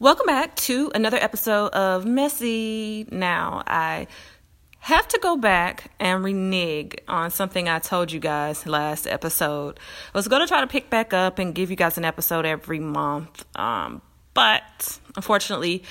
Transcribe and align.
Welcome 0.00 0.26
back 0.26 0.54
to 0.54 0.92
another 0.94 1.16
episode 1.16 1.70
of 1.70 2.06
Messy. 2.06 3.04
Now, 3.10 3.64
I 3.66 4.06
have 4.78 5.08
to 5.08 5.18
go 5.20 5.36
back 5.36 5.90
and 5.98 6.22
renege 6.22 6.94
on 7.08 7.32
something 7.32 7.68
I 7.68 7.80
told 7.80 8.12
you 8.12 8.20
guys 8.20 8.64
last 8.64 9.08
episode. 9.08 9.80
I 10.14 10.16
was 10.16 10.28
going 10.28 10.40
to 10.40 10.46
try 10.46 10.60
to 10.60 10.68
pick 10.68 10.88
back 10.88 11.12
up 11.12 11.40
and 11.40 11.52
give 11.52 11.68
you 11.68 11.74
guys 11.74 11.98
an 11.98 12.04
episode 12.04 12.46
every 12.46 12.78
month, 12.78 13.44
um, 13.58 14.00
but 14.34 15.00
unfortunately, 15.16 15.82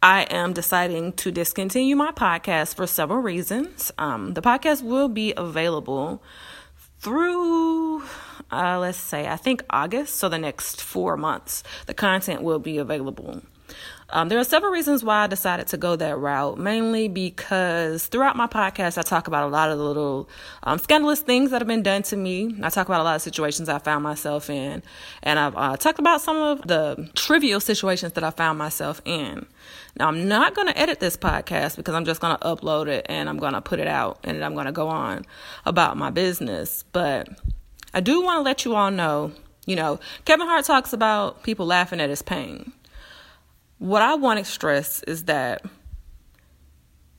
I 0.00 0.28
am 0.30 0.52
deciding 0.52 1.14
to 1.14 1.32
discontinue 1.32 1.96
my 1.96 2.12
podcast 2.12 2.76
for 2.76 2.86
several 2.86 3.18
reasons. 3.18 3.90
Um, 3.98 4.34
the 4.34 4.42
podcast 4.42 4.84
will 4.84 5.08
be 5.08 5.34
available 5.36 6.22
through, 7.00 8.04
uh, 8.52 8.78
let's 8.78 8.96
say, 8.96 9.26
I 9.26 9.34
think 9.34 9.64
August, 9.70 10.14
so 10.14 10.28
the 10.28 10.38
next 10.38 10.80
four 10.80 11.16
months, 11.16 11.64
the 11.86 11.94
content 11.94 12.42
will 12.42 12.60
be 12.60 12.78
available. 12.78 13.42
Um, 14.10 14.28
there 14.28 14.38
are 14.38 14.44
several 14.44 14.70
reasons 14.70 15.02
why 15.02 15.24
I 15.24 15.26
decided 15.26 15.66
to 15.68 15.76
go 15.76 15.96
that 15.96 16.16
route, 16.16 16.58
mainly 16.58 17.08
because 17.08 18.06
throughout 18.06 18.36
my 18.36 18.46
podcast, 18.46 18.98
I 18.98 19.02
talk 19.02 19.26
about 19.26 19.42
a 19.44 19.50
lot 19.50 19.70
of 19.70 19.78
the 19.78 19.84
little 19.84 20.28
um, 20.62 20.78
scandalous 20.78 21.20
things 21.20 21.50
that 21.50 21.60
have 21.60 21.66
been 21.66 21.82
done 21.82 22.02
to 22.04 22.16
me. 22.16 22.54
I 22.62 22.70
talk 22.70 22.86
about 22.86 23.00
a 23.00 23.04
lot 23.04 23.16
of 23.16 23.22
situations 23.22 23.68
I 23.68 23.78
found 23.78 24.04
myself 24.04 24.48
in, 24.48 24.84
and 25.24 25.38
I've 25.38 25.56
uh, 25.56 25.76
talked 25.76 25.98
about 25.98 26.20
some 26.20 26.36
of 26.36 26.62
the 26.68 27.10
trivial 27.16 27.58
situations 27.58 28.12
that 28.12 28.22
I 28.22 28.30
found 28.30 28.58
myself 28.58 29.02
in. 29.04 29.44
Now, 29.98 30.06
I'm 30.08 30.28
not 30.28 30.54
going 30.54 30.68
to 30.68 30.78
edit 30.78 31.00
this 31.00 31.16
podcast 31.16 31.76
because 31.76 31.94
I'm 31.94 32.04
just 32.04 32.20
going 32.20 32.36
to 32.36 32.44
upload 32.44 32.86
it 32.86 33.06
and 33.08 33.28
I'm 33.28 33.38
going 33.38 33.54
to 33.54 33.62
put 33.62 33.80
it 33.80 33.88
out 33.88 34.20
and 34.22 34.44
I'm 34.44 34.54
going 34.54 34.66
to 34.66 34.72
go 34.72 34.88
on 34.88 35.24
about 35.64 35.96
my 35.96 36.10
business. 36.10 36.84
But 36.92 37.28
I 37.92 38.00
do 38.00 38.20
want 38.22 38.36
to 38.38 38.42
let 38.42 38.64
you 38.64 38.76
all 38.76 38.90
know 38.90 39.32
you 39.66 39.74
know, 39.74 39.98
Kevin 40.24 40.46
Hart 40.46 40.64
talks 40.64 40.92
about 40.92 41.42
people 41.42 41.66
laughing 41.66 42.00
at 42.00 42.08
his 42.08 42.22
pain. 42.22 42.72
What 43.78 44.02
I 44.02 44.14
want 44.14 44.38
to 44.38 44.44
stress 44.44 45.02
is 45.02 45.24
that 45.24 45.64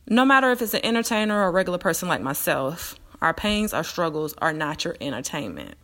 no 0.07 0.25
matter 0.25 0.51
if 0.51 0.61
it's 0.61 0.73
an 0.73 0.83
entertainer 0.83 1.41
or 1.41 1.47
a 1.47 1.51
regular 1.51 1.77
person 1.77 2.07
like 2.07 2.21
myself, 2.21 2.95
our 3.21 3.33
pains, 3.33 3.73
our 3.73 3.83
struggles 3.83 4.33
are 4.39 4.53
not 4.53 4.85
your 4.85 4.95
entertainment. 5.01 5.75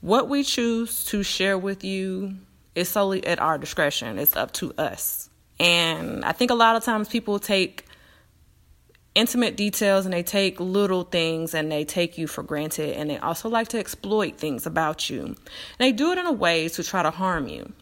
What 0.00 0.28
we 0.28 0.42
choose 0.42 1.04
to 1.06 1.22
share 1.22 1.56
with 1.56 1.84
you 1.84 2.36
is 2.74 2.88
solely 2.88 3.24
at 3.26 3.38
our 3.38 3.56
discretion. 3.58 4.18
It's 4.18 4.36
up 4.36 4.52
to 4.54 4.72
us. 4.76 5.30
And 5.60 6.24
I 6.24 6.32
think 6.32 6.50
a 6.50 6.54
lot 6.54 6.76
of 6.76 6.82
times 6.82 7.08
people 7.08 7.38
take 7.38 7.86
intimate 9.14 9.56
details 9.56 10.06
and 10.06 10.12
they 10.12 10.22
take 10.22 10.58
little 10.58 11.04
things 11.04 11.54
and 11.54 11.70
they 11.70 11.84
take 11.84 12.18
you 12.18 12.26
for 12.26 12.42
granted 12.42 12.96
and 12.96 13.10
they 13.10 13.18
also 13.18 13.48
like 13.48 13.68
to 13.68 13.78
exploit 13.78 14.38
things 14.38 14.66
about 14.66 15.08
you. 15.08 15.24
And 15.24 15.36
they 15.78 15.92
do 15.92 16.12
it 16.12 16.18
in 16.18 16.26
a 16.26 16.32
way 16.32 16.68
to 16.70 16.82
try 16.82 17.02
to 17.02 17.10
harm 17.10 17.46
you. 17.46 17.72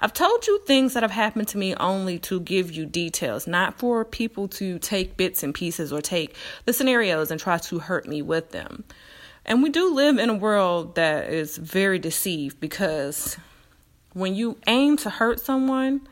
I've 0.00 0.12
told 0.12 0.46
you 0.46 0.60
things 0.66 0.94
that 0.94 1.02
have 1.02 1.12
happened 1.12 1.48
to 1.48 1.58
me 1.58 1.74
only 1.76 2.18
to 2.20 2.40
give 2.40 2.72
you 2.72 2.84
details, 2.84 3.46
not 3.46 3.78
for 3.78 4.04
people 4.04 4.48
to 4.48 4.78
take 4.80 5.16
bits 5.16 5.42
and 5.42 5.54
pieces 5.54 5.92
or 5.92 6.00
take 6.00 6.34
the 6.64 6.72
scenarios 6.72 7.30
and 7.30 7.40
try 7.40 7.58
to 7.58 7.78
hurt 7.78 8.06
me 8.06 8.20
with 8.20 8.50
them. 8.50 8.84
And 9.46 9.62
we 9.62 9.68
do 9.68 9.94
live 9.94 10.18
in 10.18 10.30
a 10.30 10.34
world 10.34 10.94
that 10.96 11.30
is 11.30 11.58
very 11.58 11.98
deceived 11.98 12.60
because 12.60 13.36
when 14.14 14.34
you 14.34 14.56
aim 14.66 14.96
to 14.98 15.10
hurt 15.10 15.38
someone 15.38 16.06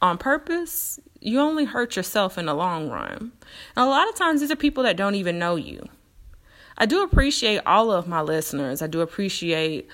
on 0.00 0.18
purpose, 0.18 0.98
you 1.20 1.38
only 1.38 1.64
hurt 1.64 1.96
yourself 1.96 2.38
in 2.38 2.46
the 2.46 2.54
long 2.54 2.88
run. 2.88 3.32
And 3.76 3.84
a 3.84 3.86
lot 3.86 4.08
of 4.08 4.16
times, 4.16 4.40
these 4.40 4.50
are 4.50 4.56
people 4.56 4.82
that 4.84 4.96
don't 4.96 5.14
even 5.14 5.38
know 5.38 5.56
you. 5.56 5.88
I 6.78 6.86
do 6.86 7.02
appreciate 7.02 7.60
all 7.66 7.92
of 7.92 8.08
my 8.08 8.22
listeners. 8.22 8.82
I 8.82 8.86
do 8.86 9.00
appreciate 9.00 9.88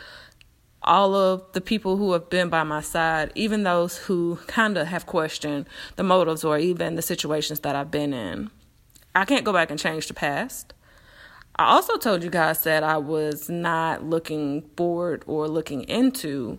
all 0.89 1.15
of 1.15 1.45
the 1.53 1.61
people 1.61 1.99
who 1.99 2.13
have 2.15 2.31
been 2.31 2.49
by 2.49 2.65
my 2.65 2.81
side, 2.81 3.31
even 3.35 3.63
those 3.63 3.99
who 3.99 4.37
kind 4.47 4.79
of 4.79 4.87
have 4.87 5.05
questioned 5.05 5.67
the 5.97 6.03
motives 6.03 6.45
or 6.45 6.59
even 6.59 6.97
the 6.97 7.03
situations 7.03 7.61
that 7.61 7.77
I've 7.77 7.91
been 7.91 8.15
in. 8.15 8.51
I 9.15 9.27
can't 9.27 9.45
go 9.45 9.53
back 9.53 9.71
and 9.71 9.79
change 9.79 10.09
the 10.09 10.15
past. 10.15 10.73
I 11.57 11.67
also 11.67 11.99
told 11.99 12.23
you 12.23 12.31
guys 12.31 12.63
that 12.63 12.83
I 12.83 12.97
was 12.97 13.51
not 13.51 14.03
looking 14.03 14.63
forward 14.77 15.25
or 15.27 15.47
looking 15.47 15.83
into 15.83 16.59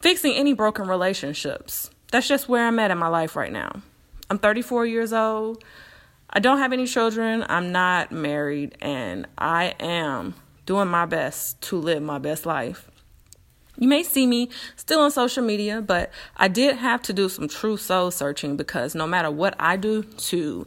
fixing 0.00 0.34
any 0.34 0.52
broken 0.52 0.88
relationships. 0.88 1.90
That's 2.10 2.26
just 2.26 2.48
where 2.48 2.66
I'm 2.66 2.78
at 2.80 2.90
in 2.90 2.98
my 2.98 3.08
life 3.08 3.36
right 3.36 3.52
now. 3.52 3.82
I'm 4.30 4.38
34 4.38 4.86
years 4.86 5.12
old. 5.12 5.62
I 6.28 6.40
don't 6.40 6.58
have 6.58 6.72
any 6.72 6.86
children. 6.86 7.44
I'm 7.48 7.70
not 7.70 8.10
married. 8.10 8.76
And 8.80 9.28
I 9.38 9.74
am 9.78 10.34
doing 10.66 10.88
my 10.88 11.06
best 11.06 11.60
to 11.62 11.76
live 11.76 12.02
my 12.02 12.18
best 12.18 12.46
life. 12.46 12.88
You 13.82 13.88
may 13.88 14.04
see 14.04 14.28
me 14.28 14.48
still 14.76 15.00
on 15.00 15.10
social 15.10 15.42
media, 15.42 15.82
but 15.82 16.12
I 16.36 16.46
did 16.46 16.76
have 16.76 17.02
to 17.02 17.12
do 17.12 17.28
some 17.28 17.48
true 17.48 17.76
soul 17.76 18.12
searching 18.12 18.56
because 18.56 18.94
no 18.94 19.08
matter 19.08 19.28
what 19.28 19.56
I 19.58 19.76
do 19.76 20.04
to 20.04 20.64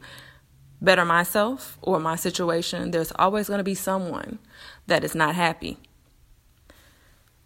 better 0.81 1.05
myself 1.05 1.77
or 1.81 2.01
my 2.01 2.17
situation, 2.17 2.91
there's 2.91 3.13
always 3.17 3.47
going 3.47 3.59
to 3.59 3.63
be 3.63 3.73
someone 3.73 4.39
that 4.87 5.05
is 5.05 5.15
not 5.15 5.33
happy. 5.33 5.77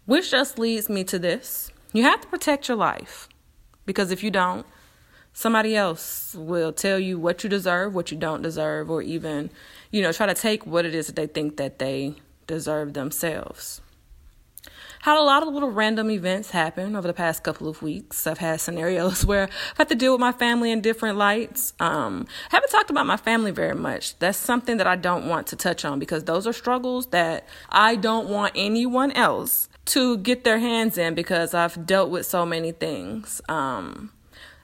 Which 0.06 0.32
just 0.32 0.58
leads 0.58 0.88
me 0.88 1.04
to 1.04 1.20
this 1.20 1.70
you 1.92 2.02
have 2.02 2.20
to 2.22 2.26
protect 2.26 2.66
your 2.66 2.76
life 2.76 3.28
because 3.86 4.10
if 4.10 4.24
you 4.24 4.32
don't, 4.32 4.66
somebody 5.32 5.76
else 5.76 6.34
will 6.34 6.72
tell 6.72 6.98
you 6.98 7.16
what 7.16 7.44
you 7.44 7.48
deserve, 7.48 7.94
what 7.94 8.10
you 8.10 8.18
don't 8.18 8.42
deserve, 8.42 8.90
or 8.90 9.02
even, 9.02 9.50
you 9.92 10.02
know, 10.02 10.10
try 10.10 10.26
to 10.26 10.34
take 10.34 10.66
what 10.66 10.84
it 10.84 10.96
is 10.96 11.06
that 11.06 11.14
they 11.14 11.28
think 11.28 11.58
that 11.58 11.78
they 11.78 12.16
deserve 12.48 12.94
themselves 12.94 13.80
had 15.00 15.16
a 15.16 15.22
lot 15.22 15.42
of 15.42 15.52
little 15.52 15.70
random 15.70 16.10
events 16.10 16.50
happen 16.50 16.94
over 16.94 17.06
the 17.06 17.14
past 17.14 17.42
couple 17.42 17.68
of 17.68 17.82
weeks. 17.82 18.26
I've 18.26 18.38
had 18.38 18.60
scenarios 18.60 19.24
where 19.30 19.44
I've 19.44 19.78
had 19.78 19.88
to 19.88 19.94
deal 19.94 20.12
with 20.12 20.20
my 20.20 20.32
family 20.32 20.70
in 20.70 20.80
different 20.80 21.16
lights. 21.16 21.72
Um, 21.80 22.26
I 22.52 22.56
haven't 22.56 22.70
talked 22.70 22.90
about 22.90 23.06
my 23.06 23.16
family 23.16 23.50
very 23.50 23.74
much. 23.74 24.18
That's 24.18 24.38
something 24.38 24.76
that 24.76 24.86
I 24.86 24.96
don't 24.96 25.26
want 25.26 25.46
to 25.48 25.56
touch 25.56 25.84
on 25.84 25.98
because 25.98 26.24
those 26.24 26.46
are 26.46 26.52
struggles 26.52 27.06
that 27.08 27.46
I 27.70 27.96
don't 27.96 28.28
want 28.28 28.52
anyone 28.54 29.12
else 29.12 29.68
to 29.86 30.18
get 30.18 30.44
their 30.44 30.58
hands 30.58 30.98
in 30.98 31.14
because 31.14 31.54
I've 31.54 31.86
dealt 31.86 32.10
with 32.10 32.26
so 32.26 32.44
many 32.44 32.72
things. 32.72 33.40
Um, 33.48 34.12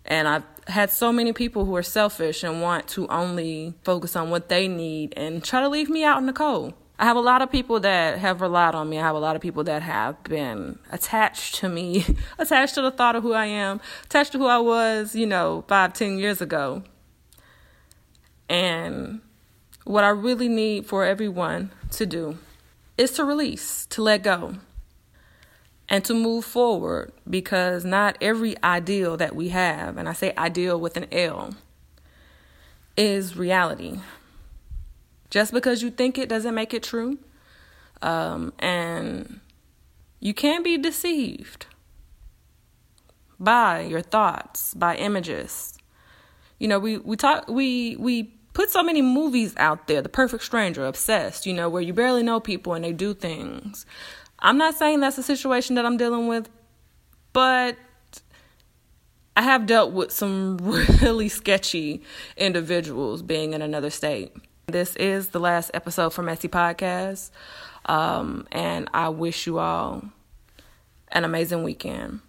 and 0.04 0.28
I've 0.28 0.44
had 0.68 0.90
so 0.90 1.12
many 1.12 1.32
people 1.32 1.64
who 1.64 1.74
are 1.76 1.82
selfish 1.82 2.44
and 2.44 2.60
want 2.60 2.88
to 2.88 3.08
only 3.08 3.74
focus 3.84 4.14
on 4.14 4.30
what 4.30 4.48
they 4.48 4.68
need 4.68 5.14
and 5.16 5.42
try 5.42 5.60
to 5.60 5.68
leave 5.68 5.88
me 5.88 6.04
out 6.04 6.18
in 6.18 6.26
the 6.26 6.32
cold. 6.32 6.74
I 6.98 7.04
have 7.04 7.16
a 7.16 7.20
lot 7.20 7.42
of 7.42 7.50
people 7.52 7.80
that 7.80 8.18
have 8.18 8.40
relied 8.40 8.74
on 8.74 8.88
me. 8.88 8.98
I 8.98 9.02
have 9.02 9.16
a 9.16 9.20
lot 9.20 9.36
of 9.36 9.42
people 9.42 9.64
that 9.64 9.82
have 9.82 10.22
been 10.24 10.78
attached 10.90 11.56
to 11.56 11.68
me, 11.68 12.06
attached 12.38 12.74
to 12.74 12.82
the 12.82 12.90
thought 12.90 13.16
of 13.16 13.22
who 13.22 13.34
I 13.34 13.46
am, 13.46 13.80
attached 14.04 14.32
to 14.32 14.38
who 14.38 14.46
I 14.46 14.58
was, 14.58 15.14
you 15.14 15.26
know, 15.26 15.64
five, 15.68 15.92
ten 15.92 16.18
years 16.18 16.40
ago. 16.40 16.82
And 18.48 19.20
what 19.84 20.04
I 20.04 20.08
really 20.08 20.48
need 20.48 20.86
for 20.86 21.04
everyone 21.04 21.70
to 21.92 22.06
do 22.06 22.38
is 22.96 23.12
to 23.12 23.24
release, 23.24 23.86
to 23.86 24.02
let 24.02 24.22
go, 24.22 24.54
and 25.88 26.04
to 26.04 26.14
move 26.14 26.44
forward 26.44 27.12
because 27.28 27.84
not 27.84 28.16
every 28.20 28.60
ideal 28.64 29.16
that 29.18 29.36
we 29.36 29.50
have, 29.50 29.96
and 29.96 30.08
I 30.08 30.12
say 30.12 30.34
ideal 30.36 30.80
with 30.80 30.96
an 30.96 31.06
L, 31.12 31.54
is 32.96 33.36
reality. 33.36 34.00
Just 35.30 35.52
because 35.52 35.82
you 35.82 35.90
think 35.90 36.18
it 36.18 36.28
doesn't 36.28 36.54
make 36.54 36.72
it 36.72 36.82
true. 36.82 37.18
Um, 38.02 38.52
and 38.58 39.40
you 40.20 40.34
can 40.34 40.62
be 40.62 40.78
deceived 40.78 41.66
by 43.38 43.80
your 43.80 44.02
thoughts, 44.02 44.74
by 44.74 44.96
images. 44.96 45.74
You 46.58 46.68
know, 46.68 46.78
we, 46.78 46.98
we 46.98 47.16
talk 47.16 47.48
we 47.48 47.96
we 47.96 48.24
put 48.54 48.70
so 48.70 48.82
many 48.82 49.02
movies 49.02 49.54
out 49.58 49.86
there, 49.86 50.00
The 50.00 50.08
Perfect 50.08 50.42
Stranger, 50.42 50.86
Obsessed, 50.86 51.44
you 51.44 51.52
know, 51.52 51.68
where 51.68 51.82
you 51.82 51.92
barely 51.92 52.22
know 52.22 52.40
people 52.40 52.72
and 52.72 52.84
they 52.84 52.92
do 52.92 53.12
things. 53.12 53.84
I'm 54.38 54.56
not 54.56 54.74
saying 54.74 55.00
that's 55.00 55.16
the 55.16 55.22
situation 55.22 55.76
that 55.76 55.84
I'm 55.84 55.98
dealing 55.98 56.26
with, 56.26 56.48
but 57.34 57.76
I 59.36 59.42
have 59.42 59.66
dealt 59.66 59.92
with 59.92 60.10
some 60.10 60.56
really 61.02 61.28
sketchy 61.28 62.02
individuals 62.38 63.20
being 63.22 63.52
in 63.52 63.60
another 63.60 63.90
state. 63.90 64.34
This 64.68 64.96
is 64.96 65.28
the 65.28 65.38
last 65.38 65.70
episode 65.74 66.12
for 66.12 66.24
Messy 66.24 66.48
Podcast. 66.48 67.30
Um, 67.84 68.48
and 68.50 68.88
I 68.92 69.10
wish 69.10 69.46
you 69.46 69.60
all 69.60 70.02
an 71.12 71.22
amazing 71.22 71.62
weekend. 71.62 72.20